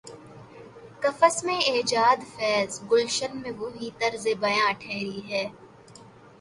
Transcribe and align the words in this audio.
قفس 1.01 1.43
میں 1.43 1.57
ایجادفیض، 1.71 2.81
گلشن 2.91 3.31
میں 3.41 3.51
وہی 3.57 3.89
طرز 3.99 4.27
بیاں 4.41 4.71
ٹھہری 4.79 5.21
ہے۔ 5.29 5.45